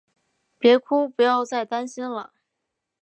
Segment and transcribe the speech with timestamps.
[0.59, 2.33] 別哭，不要再担心了